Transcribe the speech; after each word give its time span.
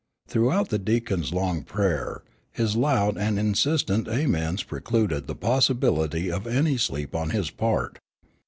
Throughout 0.27 0.69
the 0.69 0.79
Deacon's 0.79 1.31
long 1.31 1.61
prayer, 1.61 2.23
his 2.51 2.75
loud 2.75 3.19
and 3.19 3.37
insistent 3.37 4.07
Amens 4.07 4.63
precluded 4.63 5.27
the 5.27 5.35
possibility 5.35 6.31
of 6.31 6.47
any 6.47 6.75
sleep 6.77 7.13
on 7.13 7.29
his 7.29 7.51
part. 7.51 7.99